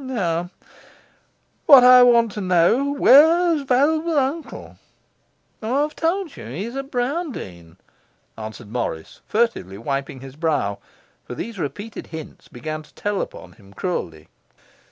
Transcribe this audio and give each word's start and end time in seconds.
Now, 0.00 0.50
what 1.66 1.82
I 1.82 2.04
want 2.04 2.30
to 2.34 2.40
know: 2.40 2.92
where's 2.94 3.62
valuable 3.62 4.16
uncle?' 4.16 4.78
'I 5.60 5.66
have 5.66 5.96
told 5.96 6.36
you: 6.36 6.44
he 6.44 6.64
is 6.66 6.76
at 6.76 6.88
Browndean,' 6.92 7.78
answered 8.36 8.70
Morris, 8.70 9.22
furtively 9.26 9.76
wiping 9.76 10.20
his 10.20 10.36
brow, 10.36 10.78
for 11.24 11.34
these 11.34 11.58
repeated 11.58 12.06
hints 12.06 12.46
began 12.46 12.84
to 12.84 12.94
tell 12.94 13.20
upon 13.20 13.54
him 13.54 13.72
cruelly. 13.74 14.28